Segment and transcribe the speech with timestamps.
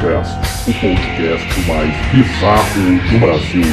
[0.00, 3.64] Terrorcast, o podcast mais bizarro do Brasil.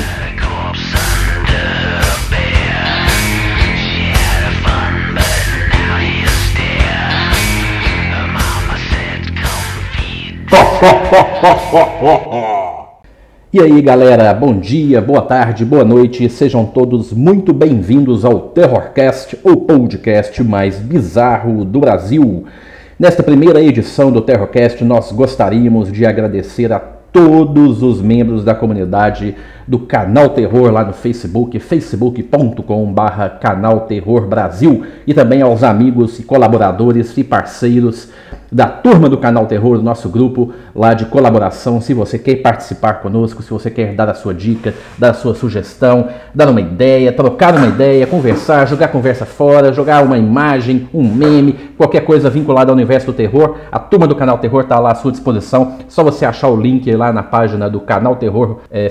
[13.53, 19.37] E aí galera, bom dia, boa tarde, boa noite, sejam todos muito bem-vindos ao Terrorcast,
[19.43, 22.45] o podcast mais bizarro do Brasil.
[22.97, 29.35] Nesta primeira edição do Terrorcast, nós gostaríamos de agradecer a todos os membros da comunidade
[29.67, 36.23] do Canal Terror lá no Facebook, facebook.com/barra Canal Terror Brasil, e também aos amigos e
[36.23, 38.09] colaboradores e parceiros
[38.51, 41.81] da turma do Canal Terror, do nosso grupo lá de colaboração.
[41.81, 45.35] Se você quer participar conosco, se você quer dar a sua dica, dar a sua
[45.35, 51.03] sugestão, dar uma ideia, trocar uma ideia, conversar, jogar conversa fora, jogar uma imagem, um
[51.03, 54.91] meme, qualquer coisa vinculada ao universo do terror, a turma do Canal Terror está lá
[54.91, 55.73] à sua disposição.
[55.87, 58.89] Só você achar o link lá na página do Canal Terror, é,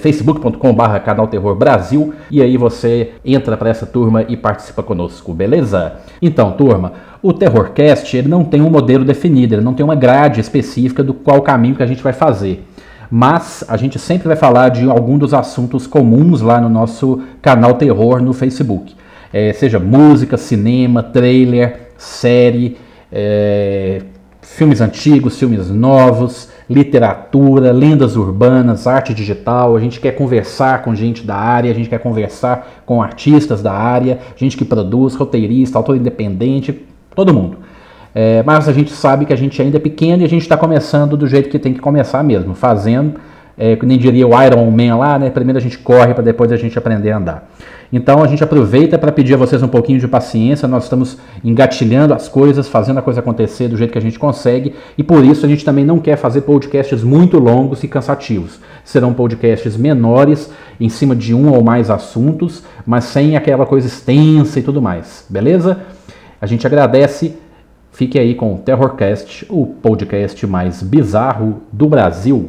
[0.65, 5.95] facebook.com/barra Canal Terror Brasil, e aí você entra para essa turma e participa conosco, beleza?
[6.23, 6.93] Então, turma.
[7.23, 11.13] O Terrorcast ele não tem um modelo definido, ele não tem uma grade específica do
[11.13, 12.65] qual caminho que a gente vai fazer.
[13.11, 17.75] Mas a gente sempre vai falar de algum dos assuntos comuns lá no nosso canal
[17.75, 18.95] Terror no Facebook.
[19.33, 22.77] É, seja música, cinema, trailer, série,
[23.13, 24.03] é,
[24.43, 29.77] filmes antigos, filmes novos, literatura, lendas urbanas, arte digital.
[29.77, 33.73] A gente quer conversar com gente da área, a gente quer conversar com artistas da
[33.73, 36.85] área, gente que produz, roteirista, autor independente,
[37.15, 37.59] todo mundo.
[38.15, 40.57] É, mas a gente sabe que a gente ainda é pequeno e a gente está
[40.57, 43.15] começando do jeito que tem que começar mesmo, fazendo,
[43.57, 45.31] é, nem diria o Iron Man lá, né?
[45.31, 47.51] Primeiro a gente corre para depois a gente aprender a andar.
[47.93, 50.67] Então a gente aproveita para pedir a vocês um pouquinho de paciência.
[50.67, 54.75] Nós estamos engatilhando as coisas, fazendo a coisa acontecer do jeito que a gente consegue,
[54.99, 58.59] e por isso a gente também não quer fazer podcasts muito longos e cansativos.
[58.85, 60.51] Serão podcasts menores,
[60.81, 65.25] em cima de um ou mais assuntos, mas sem aquela coisa extensa e tudo mais,
[65.31, 65.79] beleza?
[66.41, 67.37] A gente agradece.
[67.93, 72.49] Fique aí com o Terrorcast, o podcast mais bizarro do Brasil.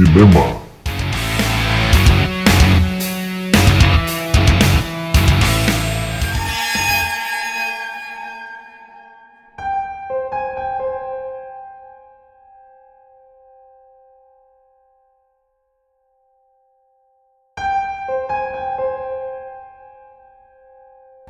[0.00, 0.60] Cinema.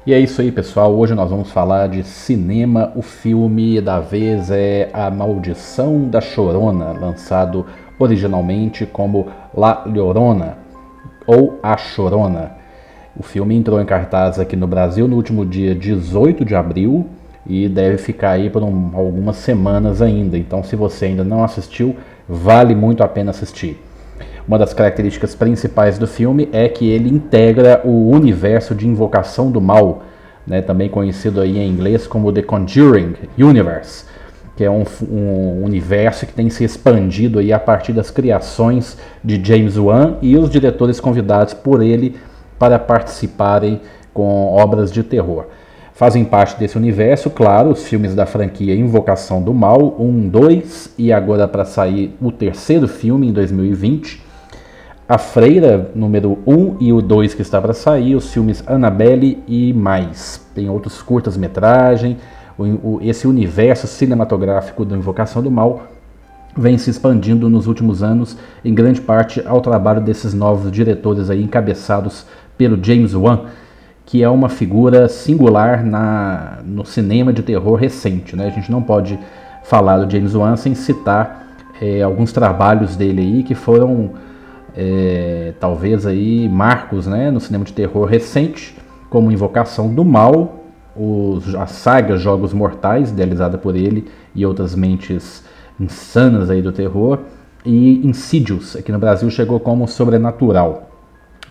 [0.07, 0.95] E é isso aí, pessoal.
[0.95, 2.93] Hoje nós vamos falar de cinema.
[2.95, 7.67] O filme da vez é A Maldição da Chorona, lançado
[8.05, 10.59] originalmente como La Llorona
[11.27, 12.53] ou A Chorona.
[13.17, 17.07] O filme entrou em cartaz aqui no Brasil no último dia 18 de abril
[17.47, 20.39] e deve ficar aí por um, algumas semanas ainda.
[20.39, 21.97] Então, se você ainda não assistiu,
[22.29, 23.79] vale muito a pena assistir.
[24.47, 29.61] Uma das características principais do filme é que ele integra o universo de Invocação do
[29.61, 30.03] Mal,
[30.47, 34.05] né, também conhecido aí em inglês como The Conjuring Universe,
[34.61, 39.43] que é um, um, universo que tem se expandido aí a partir das criações de
[39.43, 42.17] James Wan e os diretores convidados por ele
[42.59, 43.81] para participarem
[44.13, 45.47] com obras de terror.
[45.95, 51.11] Fazem parte desse universo, claro, os filmes da franquia Invocação do Mal, 1, 2 e
[51.11, 54.23] agora para sair o terceiro filme em 2020.
[55.09, 59.73] A Freira, número 1 e o 2 que está para sair, os filmes Annabelle e
[59.73, 60.47] mais.
[60.55, 62.19] Tem outros curtas-metragem.
[63.03, 65.83] Esse universo cinematográfico da Invocação do Mal
[66.57, 71.43] vem se expandindo nos últimos anos, em grande parte ao trabalho desses novos diretores aí
[71.43, 72.27] encabeçados
[72.59, 73.43] pelo James Wan,
[74.05, 78.35] que é uma figura singular na, no cinema de terror recente.
[78.35, 78.49] Né?
[78.49, 79.19] A gente não pode
[79.63, 84.11] falar do James Wan sem citar é, alguns trabalhos dele aí que foram
[84.77, 88.77] é, talvez aí marcos né, no cinema de terror recente,
[89.09, 90.60] como Invocação do Mal,
[90.97, 95.45] os, a saga Jogos Mortais, idealizada por ele e outras mentes
[95.79, 97.21] insanas aí do terror,
[97.65, 100.91] e Insidious, aqui no Brasil chegou como Sobrenatural.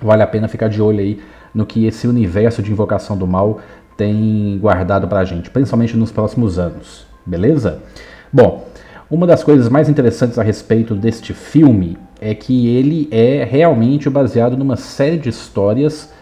[0.02, 1.20] Vale a pena ficar de olho aí
[1.54, 3.60] no que esse universo de Invocação do Mal
[3.98, 7.80] tem guardado pra gente, principalmente nos próximos anos, beleza?
[8.32, 8.66] Bom,
[9.10, 14.56] uma das coisas mais interessantes a respeito deste filme é que ele é realmente baseado
[14.56, 16.14] numa série de histórias,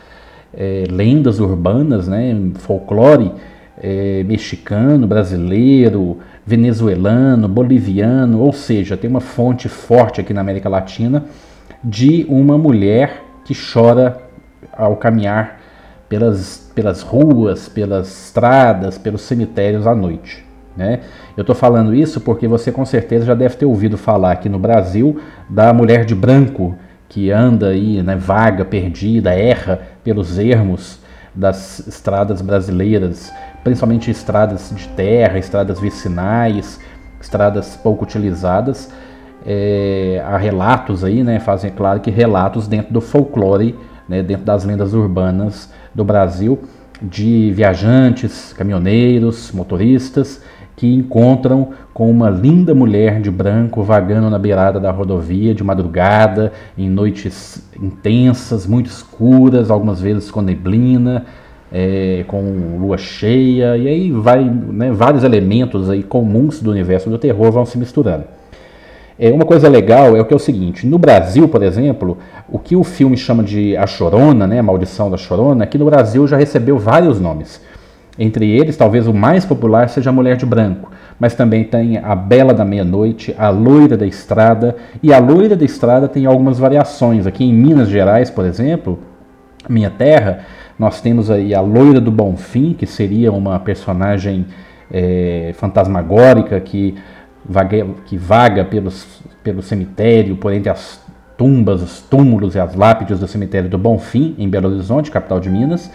[0.57, 3.31] é, lendas urbanas, né, folclore
[3.77, 11.25] é, mexicano, brasileiro, venezuelano, boliviano, ou seja, tem uma fonte forte aqui na América Latina
[11.83, 14.17] de uma mulher que chora
[14.73, 15.61] ao caminhar
[16.09, 20.45] pelas pelas ruas, pelas estradas, pelos cemitérios à noite.
[20.75, 20.99] Né?
[21.35, 24.59] Eu estou falando isso porque você com certeza já deve ter ouvido falar aqui no
[24.59, 25.19] Brasil
[25.49, 26.75] da mulher de branco
[27.09, 30.99] que anda aí, né, vaga, perdida, erra pelos ermos
[31.33, 33.31] das estradas brasileiras,
[33.63, 36.79] principalmente estradas de terra, estradas vicinais,
[37.21, 38.91] estradas pouco utilizadas.
[39.45, 43.75] É, há relatos aí, né, fazem claro que relatos dentro do folclore,
[44.09, 46.59] né, dentro das lendas urbanas do Brasil,
[47.01, 50.41] de viajantes, caminhoneiros, motoristas
[50.77, 56.53] que encontram com uma linda mulher de branco vagando na beirada da rodovia de madrugada,
[56.77, 61.25] em noites intensas, muito escuras, algumas vezes com neblina,
[61.73, 67.17] é, com lua cheia, e aí vai, né, vários elementos aí comuns do universo do
[67.17, 68.25] terror vão se misturando.
[69.17, 72.59] É, uma coisa legal é o que é o seguinte, no Brasil, por exemplo, o
[72.59, 76.27] que o filme chama de A Chorona, né, a Maldição da Chorona, aqui no Brasil
[76.27, 77.59] já recebeu vários nomes.
[78.19, 82.15] Entre eles, talvez o mais popular seja a Mulher de Branco, mas também tem a
[82.15, 87.27] Bela da Meia-Noite, a Loira da Estrada, e a Loira da Estrada tem algumas variações.
[87.27, 88.99] Aqui em Minas Gerais, por exemplo,
[89.69, 90.39] minha terra,
[90.79, 94.45] nós temos aí a Loira do Bonfim, que seria uma personagem
[94.91, 96.95] é, fantasmagórica que
[97.47, 101.05] vaga, que vaga pelos, pelo cemitério, por entre as
[101.37, 105.49] tumbas, os túmulos e as lápides do cemitério do Bonfim, em Belo Horizonte, capital de
[105.49, 105.91] Minas.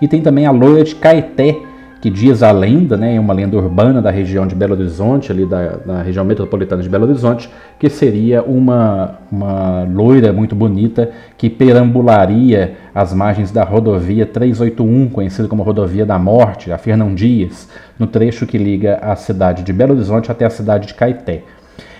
[0.00, 1.58] E tem também a loira de Caeté,
[2.00, 5.76] que diz a lenda, né, uma lenda urbana da região de Belo Horizonte, ali da,
[5.76, 12.76] da região metropolitana de Belo Horizonte, que seria uma, uma loira muito bonita que perambularia
[12.94, 18.46] às margens da rodovia 381, conhecida como Rodovia da Morte, a Fernão Dias, no trecho
[18.46, 21.42] que liga a cidade de Belo Horizonte até a cidade de Caeté.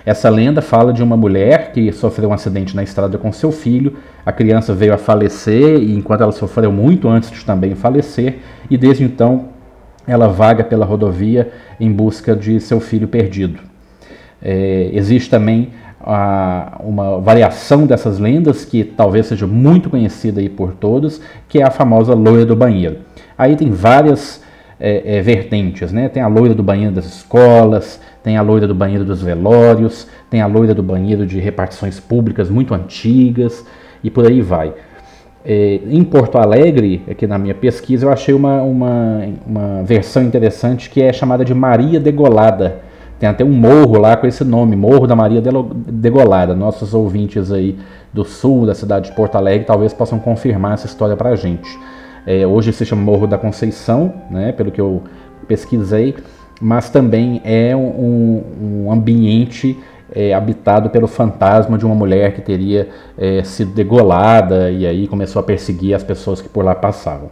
[0.04, 3.96] Essa lenda fala de uma mulher que sofreu um acidente na estrada com seu filho.
[4.24, 8.38] A criança veio a falecer e enquanto ela sofreu muito antes de também falecer,
[8.70, 9.50] e desde então
[10.06, 13.60] ela vaga pela rodovia em busca de seu filho perdido.
[14.42, 15.70] É, existe também
[16.00, 21.62] a, uma variação dessas lendas que talvez seja muito conhecida aí por todos, que é
[21.62, 22.98] a famosa loira do banheiro.
[23.36, 24.42] Aí tem várias
[24.80, 26.08] é, é, vertentes, né?
[26.08, 30.40] Tem a loira do banheiro das escolas, tem a loira do banheiro dos velórios, tem
[30.40, 33.64] a loira do banheiro de repartições públicas muito antigas
[34.02, 34.72] e por aí vai.
[35.44, 40.88] É, em Porto Alegre, aqui na minha pesquisa, eu achei uma, uma, uma versão interessante
[40.90, 42.80] que é chamada de Maria Degolada.
[43.18, 46.54] Tem até um morro lá com esse nome, Morro da Maria Degolada.
[46.54, 47.76] Nossos ouvintes aí
[48.12, 51.78] do sul da cidade de Porto Alegre talvez possam confirmar essa história para a gente.
[52.32, 55.02] É, hoje se chama Morro da Conceição, né, pelo que eu
[55.48, 56.14] pesquisei,
[56.60, 58.44] mas também é um,
[58.86, 59.76] um ambiente
[60.12, 62.88] é, habitado pelo fantasma de uma mulher que teria
[63.18, 67.30] é, sido degolada e aí começou a perseguir as pessoas que por lá passavam.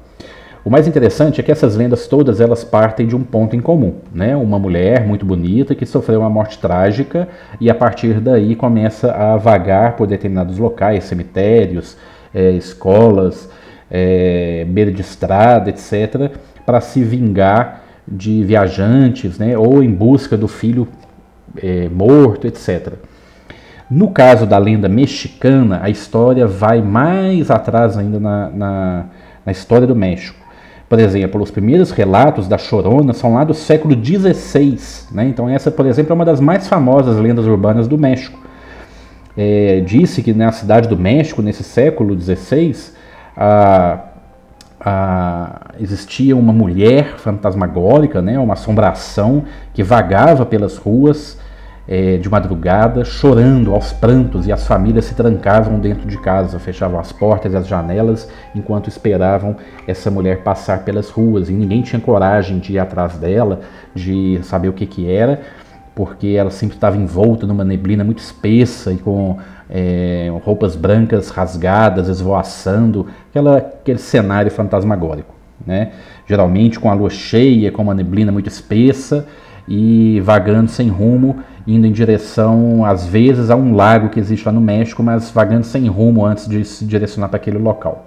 [0.64, 3.94] O mais interessante é que essas lendas todas elas partem de um ponto em comum,
[4.12, 4.34] né?
[4.34, 7.28] Uma mulher muito bonita que sofreu uma morte trágica
[7.60, 11.96] e a partir daí começa a vagar por determinados locais, cemitérios,
[12.34, 13.48] é, escolas,
[13.90, 16.30] é, beira de estrada, etc.,
[16.64, 20.88] para se vingar de viajantes, né, ou em busca do filho
[21.62, 22.94] é, morto, etc.
[23.90, 29.04] No caso da lenda mexicana, a história vai mais atrás ainda na, na,
[29.46, 30.38] na história do México.
[30.88, 34.78] Por exemplo, os primeiros relatos da Chorona são lá do século XVI.
[35.12, 35.28] Né?
[35.28, 38.38] Então, essa, por exemplo, é uma das mais famosas lendas urbanas do México.
[39.36, 42.74] É, disse que na cidade do México, nesse século XVI,
[43.38, 44.08] a
[44.80, 51.38] a, existia uma mulher fantasmagórica, né, uma assombração que vagava pelas ruas
[51.86, 57.00] é, de madrugada, chorando aos prantos, e as famílias se trancavam dentro de casa, fechavam
[57.00, 62.00] as portas e as janelas enquanto esperavam essa mulher passar pelas ruas, e ninguém tinha
[62.00, 63.60] coragem de ir atrás dela,
[63.94, 65.40] de saber o que, que era,
[65.98, 69.36] porque ela sempre estava envolta numa neblina muito espessa e com
[69.68, 75.34] é, roupas brancas rasgadas, esvoaçando, aquela, aquele cenário fantasmagórico.
[75.66, 75.90] Né?
[76.24, 79.26] Geralmente com a lua cheia, com uma neblina muito espessa
[79.66, 84.52] e vagando sem rumo, indo em direção, às vezes, a um lago que existe lá
[84.52, 88.06] no México, mas vagando sem rumo antes de se direcionar para aquele local.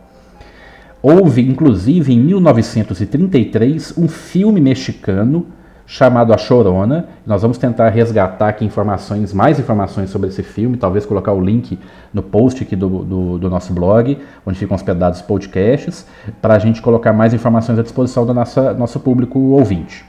[1.01, 5.47] Houve, inclusive, em 1933, um filme mexicano
[5.91, 7.05] chamado A Chorona.
[7.27, 11.77] Nós vamos tentar resgatar aqui informações, mais informações sobre esse filme, talvez colocar o link
[12.13, 16.07] no post aqui do, do, do nosso blog, onde ficam hospedados os podcasts,
[16.41, 20.05] para a gente colocar mais informações à disposição do nossa, nosso público ouvinte.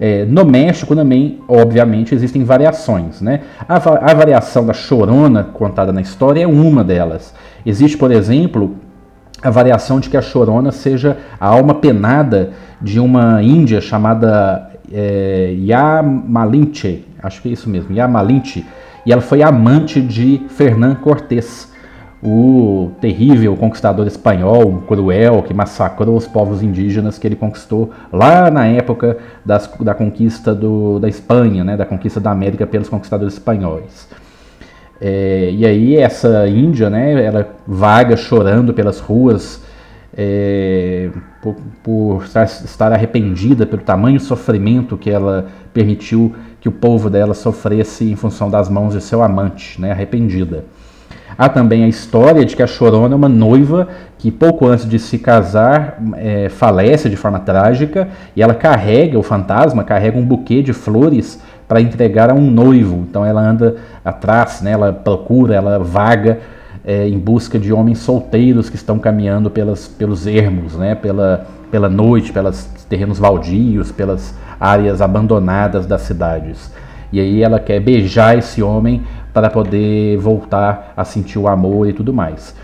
[0.00, 3.20] É, no México também, obviamente, existem variações.
[3.20, 3.42] Né?
[3.68, 7.34] A, a variação da chorona contada na história é uma delas.
[7.66, 8.74] Existe, por exemplo,
[9.42, 12.50] a variação de que a Chorona seja a alma penada
[12.80, 18.64] de uma índia chamada é, Yamalinche, acho que é isso mesmo, Yamalinche,
[19.06, 21.70] e ela foi amante de Fernán Cortés,
[22.22, 28.66] o terrível conquistador espanhol, cruel, que massacrou os povos indígenas que ele conquistou lá na
[28.66, 34.06] época das, da conquista do, da Espanha, né, da conquista da América pelos conquistadores espanhóis.
[35.00, 39.62] É, e aí essa índia, né, ela vaga chorando pelas ruas
[40.16, 47.34] é, por, por estar, arrependida pelo tamanho sofrimento que ela permitiu que o povo dela
[47.34, 50.64] sofresse em função das mãos de seu amante, né, arrependida.
[51.38, 53.88] Há também a história de que a Chorona é uma noiva
[54.18, 59.22] que pouco antes de se casar é, falece de forma trágica e ela carrega, o
[59.22, 63.06] fantasma carrega um buquê de flores para entregar a um noivo.
[63.08, 66.40] Então ela anda atrás, né, ela procura, ela vaga
[66.84, 71.88] é, em busca de homens solteiros que estão caminhando pelas, pelos ermos, né, pela, pela
[71.88, 76.72] noite, pelos terrenos valdios, pelas áreas abandonadas das cidades.
[77.12, 81.92] E aí ela quer beijar esse homem para poder voltar a sentir o amor e
[81.92, 82.54] tudo mais.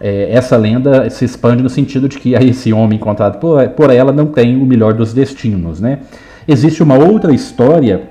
[0.00, 4.12] É, essa lenda se expande no sentido de que esse homem encontrado por, por ela
[4.12, 5.80] não tem o melhor dos destinos.
[5.80, 6.00] Né?
[6.46, 8.02] Existe uma outra história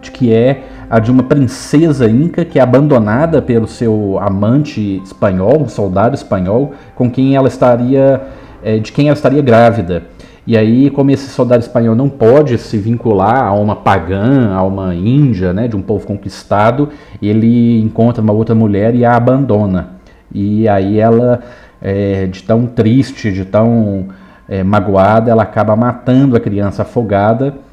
[0.00, 5.62] de que é a de uma princesa inca que é abandonada pelo seu amante espanhol,
[5.62, 8.22] um soldado espanhol, com quem ela estaria,
[8.62, 10.04] é, de quem ela estaria grávida.
[10.46, 14.94] E aí, como esse soldado espanhol não pode se vincular a uma pagã, a uma
[14.94, 16.90] índia, né, de um povo conquistado,
[17.20, 19.96] ele encontra uma outra mulher e a abandona.
[20.32, 21.40] E aí ela,
[21.82, 24.06] é, de tão triste, de tão
[24.48, 27.65] é, magoada, ela acaba matando a criança afogada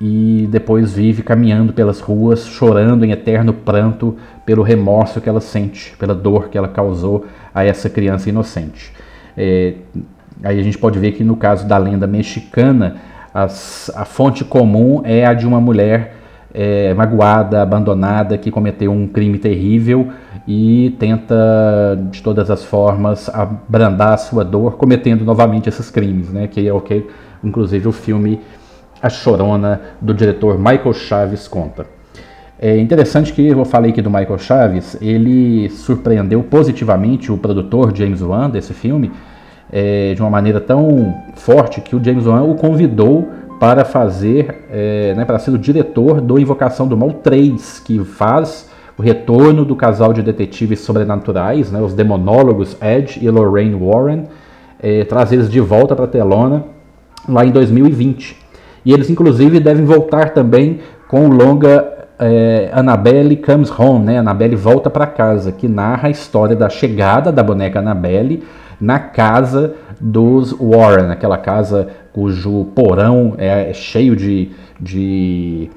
[0.00, 4.16] e depois vive caminhando pelas ruas, chorando em eterno pranto
[4.46, 8.92] pelo remorso que ela sente, pela dor que ela causou a essa criança inocente.
[9.36, 9.74] É,
[10.42, 12.96] Aí a gente pode ver que no caso da lenda mexicana,
[13.32, 16.16] as, a fonte comum é a de uma mulher
[16.52, 20.08] é, magoada, abandonada, que cometeu um crime terrível
[20.48, 21.36] e tenta
[22.10, 26.48] de todas as formas abrandar a sua dor, cometendo novamente esses crimes, né?
[26.48, 27.06] Que é o que,
[27.44, 28.40] inclusive, o filme
[29.02, 31.86] A Chorona do diretor Michael Chaves conta.
[32.58, 38.20] É interessante que eu falei aqui do Michael Chaves, ele surpreendeu positivamente o produtor James
[38.20, 39.10] Wan desse filme
[39.72, 43.28] é, de uma maneira tão forte que o James Wan o convidou
[43.58, 48.68] para fazer, é, né, para ser o diretor do Invocação do Mal 3, que faz
[48.96, 54.24] o retorno do casal de detetives sobrenaturais, né, os demonólogos Ed e Lorraine Warren,
[54.82, 56.64] é, traz eles de volta para a telona
[57.28, 58.36] lá em 2020.
[58.84, 64.18] E eles, inclusive, devem voltar também com o longa é, Annabelle Comes Home, né?
[64.18, 68.42] Annabelle volta para casa, que narra a história da chegada da boneca Annabelle
[68.80, 75.70] na casa dos Warren, aquela casa cujo porão é, é cheio de, de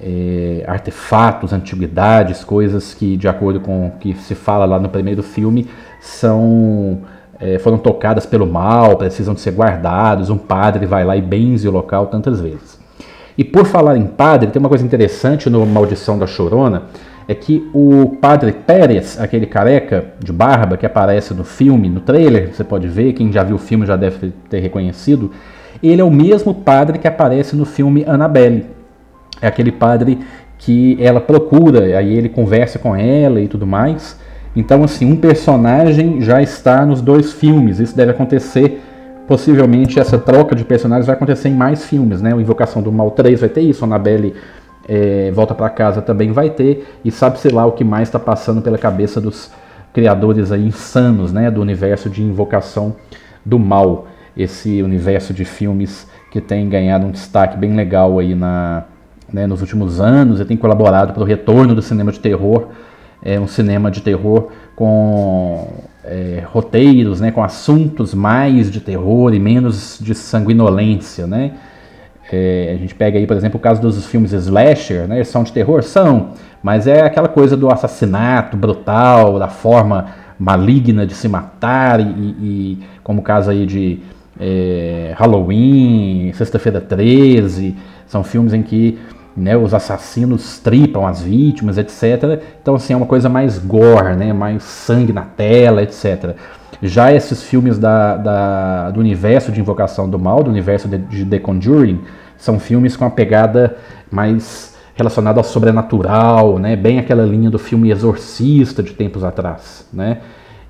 [0.00, 5.22] é, artefatos, antiguidades, coisas que, de acordo com o que se fala lá no primeiro
[5.22, 5.68] filme,
[6.00, 7.02] são
[7.42, 10.30] é, foram tocadas pelo mal, precisam de ser guardados.
[10.30, 12.80] Um padre vai lá e benze o local tantas vezes.
[13.36, 16.84] E por falar em padre, tem uma coisa interessante no Maldição da Chorona
[17.26, 22.52] é que o padre Pérez, aquele careca de barba que aparece no filme, no trailer,
[22.52, 25.30] você pode ver, quem já viu o filme já deve ter reconhecido,
[25.82, 28.66] ele é o mesmo padre que aparece no filme Annabelle.
[29.40, 30.18] É aquele padre
[30.58, 34.20] que ela procura, aí ele conversa com ela e tudo mais.
[34.54, 37.78] Então, assim, um personagem já está nos dois filmes.
[37.80, 38.82] Isso deve acontecer,
[39.26, 42.34] possivelmente, essa troca de personagens vai acontecer em mais filmes, né?
[42.34, 44.34] O Invocação do Mal 3 vai ter isso, Annabelle
[44.88, 48.60] é, Volta para Casa também vai ter, e sabe-se lá o que mais está passando
[48.60, 49.50] pela cabeça dos
[49.92, 52.96] criadores aí insanos né, do universo de Invocação
[53.44, 54.06] do Mal,
[54.36, 58.84] esse universo de filmes que tem ganhado um destaque bem legal aí na,
[59.30, 62.68] né, nos últimos anos e tem colaborado para o retorno do cinema de terror,
[63.24, 65.68] é um cinema de terror com
[66.04, 71.52] é, roteiros, né, com assuntos mais de terror e menos de sanguinolência, né?
[72.32, 75.16] É, a gente pega aí, por exemplo, o caso dos filmes slasher, né?
[75.16, 75.82] Eles são de terror?
[75.82, 76.30] São,
[76.62, 80.06] mas é aquela coisa do assassinato brutal, da forma
[80.38, 84.00] maligna de se matar, e, e como o caso aí de
[84.40, 87.76] é, Halloween, Sexta-feira 13,
[88.06, 88.98] são filmes em que
[89.36, 92.42] né, os assassinos tripam as vítimas, etc.
[92.60, 96.36] Então, assim, é uma coisa mais gore, né, mais sangue na tela, etc.
[96.82, 101.24] Já esses filmes da, da, do universo de Invocação do Mal, do universo de, de
[101.24, 102.00] The Conjuring,
[102.36, 103.76] são filmes com a pegada
[104.10, 106.76] mais relacionada ao sobrenatural, né?
[106.76, 110.18] Bem aquela linha do filme Exorcista de tempos atrás, né?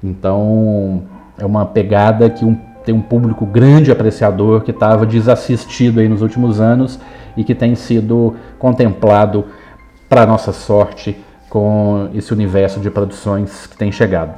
[0.04, 1.02] Então,
[1.38, 6.22] é uma pegada que um, tem um público grande apreciador que estava desassistido aí nos
[6.22, 7.00] últimos anos
[7.36, 9.46] e que tem sido contemplado,
[10.08, 11.16] para nossa sorte,
[11.48, 14.34] com esse universo de produções que tem chegado.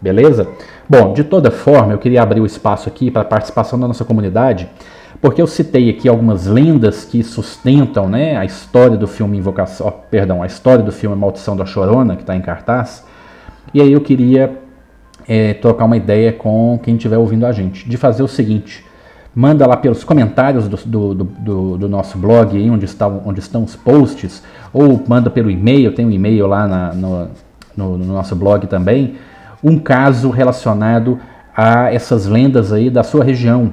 [0.00, 0.48] Beleza?
[0.88, 4.04] Bom, de toda forma, eu queria abrir o espaço aqui para a participação da nossa
[4.04, 4.68] comunidade,
[5.20, 10.42] porque eu citei aqui algumas lendas que sustentam né, a história do filme Invocação, perdão,
[10.42, 13.06] a história do filme Maldição da Chorona, que está em cartaz.
[13.72, 14.58] E aí eu queria
[15.26, 18.84] é, trocar uma ideia com quem estiver ouvindo a gente, de fazer o seguinte:
[19.34, 23.64] manda lá pelos comentários do, do, do, do nosso blog, aí, onde, está, onde estão
[23.64, 27.28] os posts, ou manda pelo e-mail, tem um e-mail lá na, no,
[27.76, 29.16] no, no nosso blog também,
[29.62, 31.18] um caso relacionado
[31.56, 33.72] a essas lendas aí da sua região.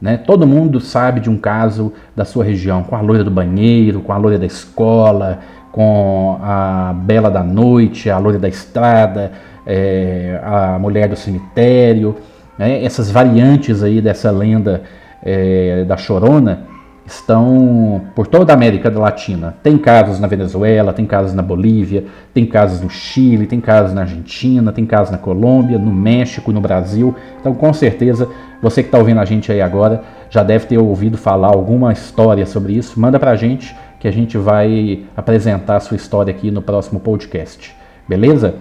[0.00, 0.16] Né?
[0.16, 4.12] Todo mundo sabe de um caso da sua região, com a loira do banheiro, com
[4.12, 5.40] a loira da escola,
[5.72, 9.32] com a bela da noite, a loira da estrada,
[9.66, 12.16] é, a mulher do cemitério,
[12.60, 12.84] né?
[12.84, 14.82] essas variantes aí dessa lenda
[15.22, 16.68] é, da Chorona
[17.06, 19.56] estão por toda a América Latina.
[19.62, 24.02] Tem casos na Venezuela, tem casos na Bolívia, tem casos no Chile, tem casos na
[24.02, 27.14] Argentina, tem casos na Colômbia, no México, no Brasil.
[27.40, 28.28] Então, com certeza,
[28.62, 32.46] você que está ouvindo a gente aí agora já deve ter ouvido falar alguma história
[32.46, 33.00] sobre isso.
[33.00, 37.00] Manda para a gente que a gente vai apresentar a sua história aqui no próximo
[37.00, 37.74] podcast.
[38.08, 38.54] Beleza?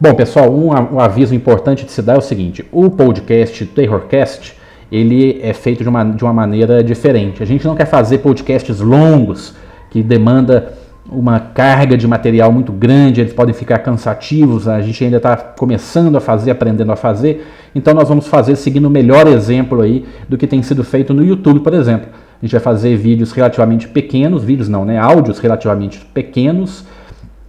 [0.00, 4.54] Bom, pessoal, um, um aviso importante de se dar é o seguinte: o podcast Terrorcast
[4.92, 7.42] ele é feito de uma, de uma maneira diferente.
[7.42, 9.56] A gente não quer fazer podcasts longos
[9.90, 10.72] que demanda
[11.10, 16.14] uma carga de material muito grande, eles podem ficar cansativos, a gente ainda está começando
[16.14, 20.38] a fazer, aprendendo a fazer, então nós vamos fazer seguindo o melhor exemplo aí do
[20.38, 22.08] que tem sido feito no YouTube, por exemplo.
[22.40, 24.96] A gente vai fazer vídeos relativamente pequenos, vídeos não, né?
[24.96, 26.84] Áudios relativamente pequenos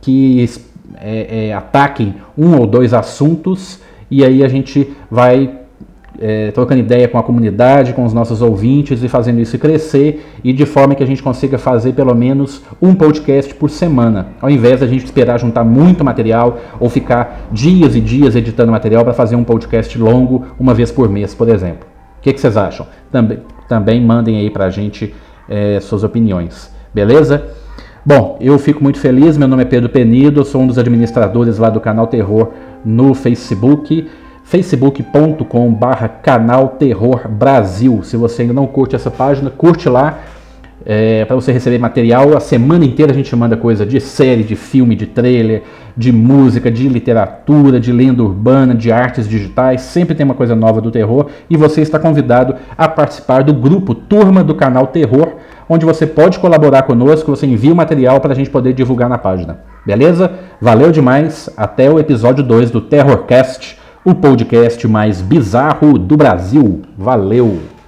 [0.01, 0.39] que
[0.99, 3.79] é, é, ataquem um ou dois assuntos
[4.11, 5.59] e aí a gente vai
[6.19, 10.51] é, trocando ideia com a comunidade, com os nossos ouvintes e fazendo isso crescer e
[10.51, 14.81] de forma que a gente consiga fazer pelo menos um podcast por semana, ao invés
[14.81, 19.35] da gente esperar juntar muito material ou ficar dias e dias editando material para fazer
[19.35, 21.87] um podcast longo uma vez por mês, por exemplo.
[22.17, 22.85] O que, que vocês acham?
[23.09, 25.15] Também, também mandem aí para a gente
[25.47, 27.58] é, suas opiniões, beleza?
[28.09, 29.37] Bom, eu fico muito feliz.
[29.37, 34.09] Meu nome é Pedro Penido, sou um dos administradores lá do canal Terror no Facebook
[34.43, 38.01] facebook.com barra canal Terror Brasil.
[38.01, 40.21] Se você ainda não curte essa página, curte lá
[40.83, 42.35] é, para você receber material.
[42.35, 45.61] A semana inteira a gente manda coisa de série, de filme, de trailer,
[45.95, 49.81] de música, de literatura, de lenda urbana, de artes digitais.
[49.81, 53.93] Sempre tem uma coisa nova do terror e você está convidado a participar do grupo
[53.93, 55.33] Turma do Canal Terror,
[55.69, 57.33] onde você pode colaborar conosco.
[57.35, 59.59] Você envia o material para a gente poder divulgar na página.
[59.85, 60.31] Beleza?
[60.59, 61.49] Valeu demais.
[61.55, 66.81] Até o episódio 2 do Terrorcast o podcast mais bizarro do Brasil.
[66.97, 67.78] Valeu!